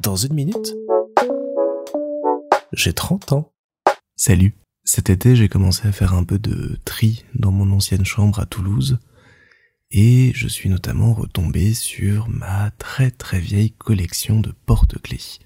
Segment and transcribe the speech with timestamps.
[0.00, 0.74] Dans une minute,
[2.72, 3.52] j'ai 30 ans.
[4.16, 4.54] Salut.
[4.84, 8.46] Cet été, j'ai commencé à faire un peu de tri dans mon ancienne chambre à
[8.46, 8.98] Toulouse
[9.90, 15.40] et je suis notamment retombé sur ma très très vieille collection de porte-clés.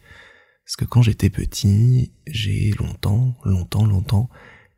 [0.64, 4.28] Parce que quand j'étais petit, j'ai longtemps, longtemps, longtemps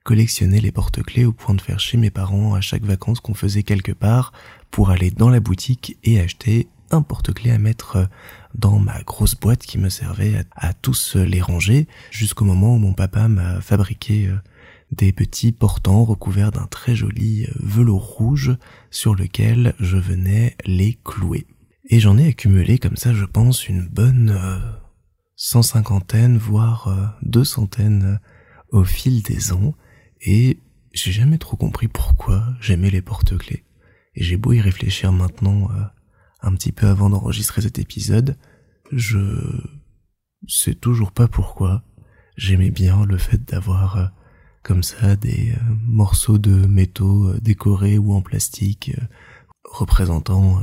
[0.05, 3.63] collectionné les porte-clés au point de faire chez mes parents à chaque vacances qu'on faisait
[3.63, 4.33] quelque part
[4.71, 6.69] pour aller dans la boutique et acheter
[7.01, 8.07] porte-clés à mettre
[8.55, 12.93] dans ma grosse boîte qui me servait à, tous les ranger jusqu'au moment où mon
[12.93, 14.37] papa m'a fabriqué euh,
[14.91, 18.57] des petits portants recouverts d'un très joli euh, velours rouge
[18.91, 21.47] sur lequel je venais les clouer.
[21.89, 24.59] Et j'en ai accumulé comme ça, je pense, une bonne euh,
[25.37, 28.21] cent cinquantaine, voire deux centaines
[28.71, 29.75] au fil des ans,
[30.21, 30.59] et
[30.93, 33.65] j'ai jamais trop compris pourquoi j'aimais les porte-clés.
[34.15, 35.69] Et j'ai beau y réfléchir maintenant
[36.43, 38.37] un petit peu avant d'enregistrer cet épisode,
[38.91, 39.19] je
[40.47, 41.83] sais toujours pas pourquoi.
[42.37, 44.07] J'aimais bien le fait d'avoir euh,
[44.63, 48.93] comme ça des euh, morceaux de métaux euh, décorés ou en plastique
[49.65, 50.61] représentant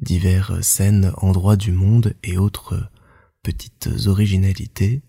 [0.00, 2.88] divers scènes, endroits du monde et autres
[3.42, 5.02] petites originalités.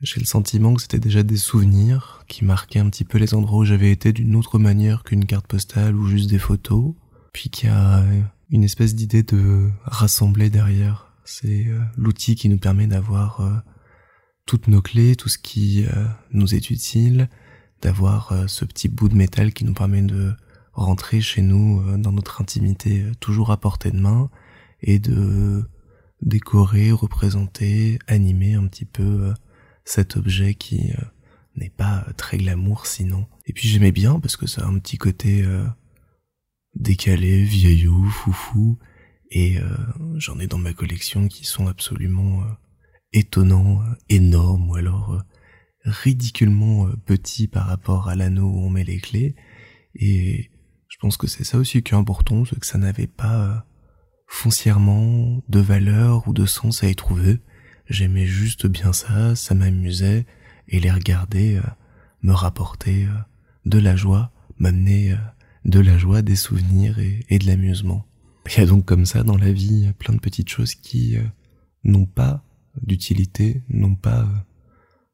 [0.00, 3.60] J'ai le sentiment que c'était déjà des souvenirs qui marquaient un petit peu les endroits
[3.60, 6.94] où j'avais été d'une autre manière qu'une carte postale ou juste des photos,
[7.32, 8.02] puis qu'il y a
[8.50, 11.12] une espèce d'idée de rassembler derrière.
[11.24, 13.54] C'est euh, l'outil qui nous permet d'avoir euh,
[14.46, 17.28] toutes nos clés, tout ce qui euh, nous est utile,
[17.80, 20.32] d'avoir ce petit bout de métal qui nous permet de
[20.72, 24.30] rentrer chez nous dans notre intimité toujours à portée de main
[24.80, 25.68] et de
[26.22, 29.34] décorer, représenter, animer un petit peu
[29.84, 30.94] cet objet qui
[31.56, 33.26] n'est pas très glamour sinon.
[33.44, 35.44] Et puis j'aimais bien parce que ça a un petit côté
[36.74, 38.78] décalé, vieillot, foufou,
[39.30, 39.76] et euh,
[40.16, 42.46] j'en ai dans ma collection qui sont absolument euh,
[43.12, 45.22] étonnants, euh, énormes, ou alors
[45.84, 49.34] ridiculement petits par rapport à l'anneau où on met les clés,
[49.94, 50.50] et
[50.88, 53.66] je pense que c'est ça aussi qui est important, c'est que ça n'avait pas
[54.26, 57.40] foncièrement de valeur ou de sens à y trouver.
[57.88, 60.26] J'aimais juste bien ça, ça m'amusait,
[60.68, 61.60] et les regarder
[62.22, 63.06] me rapporter
[63.66, 65.14] de la joie, m'amener
[65.64, 68.06] de la joie, des souvenirs et, de l'amusement.
[68.46, 71.22] Il y a donc comme ça dans la vie plein de petites choses qui euh,
[71.84, 72.44] n'ont pas
[72.82, 74.26] d'utilité, n'ont pas euh,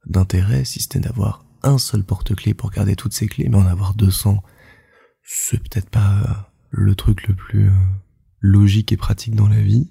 [0.06, 3.94] d'intérêt, si c'était d'avoir un seul porte-clés pour garder toutes ces clés, mais en avoir
[3.94, 4.42] 200,
[5.22, 6.34] c'est peut-être pas euh,
[6.70, 7.70] le truc le plus
[8.40, 9.90] logique et pratique dans la vie.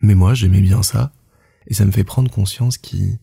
[0.00, 1.12] Mais moi, j'aimais bien ça,
[1.66, 3.18] et ça me fait prendre conscience qu'il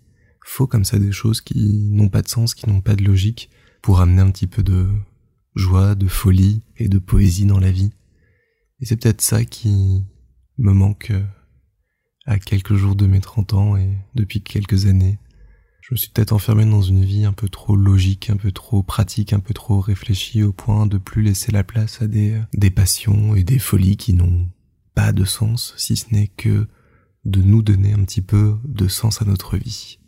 [0.45, 3.49] faut comme ça des choses qui n'ont pas de sens, qui n'ont pas de logique,
[3.81, 4.87] pour amener un petit peu de
[5.57, 7.91] joie, de folie et de poésie dans la vie.
[8.79, 10.03] Et c'est peut-être ça qui
[10.57, 11.23] me manque euh,
[12.25, 15.19] à quelques jours de mes 30 ans et depuis quelques années.
[15.81, 18.83] Je me suis peut-être enfermé dans une vie un peu trop logique, un peu trop
[18.83, 22.69] pratique, un peu trop réfléchie au point de plus laisser la place à des, des
[22.69, 24.49] passions et des folies qui n'ont
[24.95, 26.67] pas de sens, si ce n'est que
[27.23, 29.99] de nous donner un petit peu de sens à notre vie.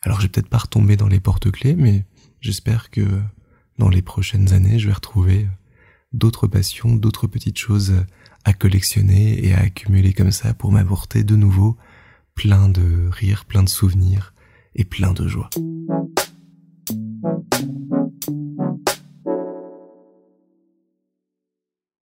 [0.00, 2.06] Alors j'ai peut-être pas retombé dans les porte-clés, mais
[2.40, 3.20] j'espère que
[3.82, 5.48] dans les prochaines années, je vais retrouver
[6.12, 7.94] d'autres passions, d'autres petites choses
[8.44, 11.76] à collectionner et à accumuler comme ça pour m'apporter de nouveau
[12.36, 14.34] plein de rires, plein de souvenirs
[14.76, 15.50] et plein de joie.